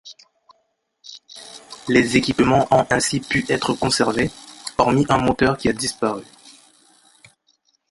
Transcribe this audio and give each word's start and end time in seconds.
Les 1.87 2.17
équipements 2.17 2.67
ont 2.71 2.87
ainsi 2.89 3.19
pu 3.19 3.45
être 3.49 3.75
conservés, 3.75 4.31
hormis 4.79 5.05
un 5.09 5.19
moteur 5.19 5.57
qui 5.59 5.69
a 5.69 5.73
disparu. 5.73 6.23